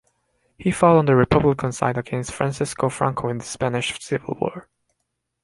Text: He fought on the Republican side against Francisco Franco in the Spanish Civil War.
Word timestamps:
He 0.57 0.71
fought 0.71 0.95
on 0.97 1.05
the 1.05 1.15
Republican 1.15 1.71
side 1.73 1.95
against 1.95 2.31
Francisco 2.33 2.89
Franco 2.89 3.29
in 3.29 3.37
the 3.37 3.43
Spanish 3.43 4.01
Civil 4.01 4.35
War. 4.41 4.67